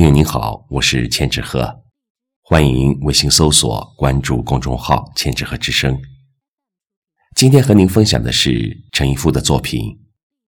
[0.00, 1.82] 朋友您好，我是千纸鹤，
[2.40, 6.00] 欢迎微信搜索关注公众号“千纸鹤之声”。
[7.36, 9.82] 今天和您分享的是陈一夫的作品《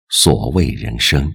[0.09, 1.27] 所谓人生》。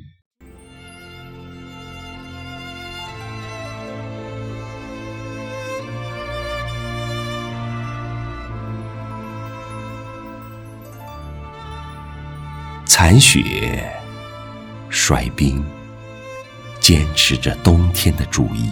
[12.87, 13.93] 残雪，
[14.89, 15.61] 衰冰。
[16.85, 18.69] 坚持着冬天的主意，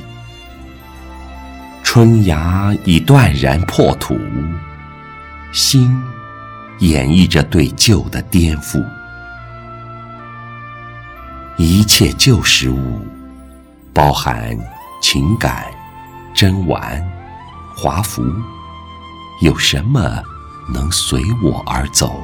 [1.83, 4.15] 春芽已断然破土，
[5.51, 5.99] 心
[6.81, 8.85] 演绎着对旧的颠覆。
[11.57, 13.01] 一切旧事物，
[13.95, 14.55] 包含
[15.01, 15.65] 情感、
[16.35, 17.03] 珍玩、
[17.75, 18.23] 华服，
[19.41, 20.23] 有什么
[20.71, 22.23] 能随我而走？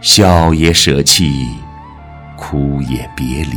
[0.00, 1.46] 笑也舍弃。
[2.42, 3.56] 哭也别离，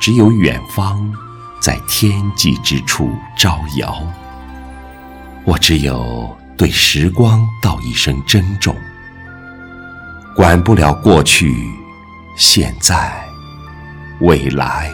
[0.00, 1.12] 只有远方
[1.60, 4.00] 在天际之处招摇。
[5.44, 8.76] 我只有对时光道一声珍重，
[10.36, 11.52] 管不了过去、
[12.36, 13.12] 现在、
[14.20, 14.88] 未来。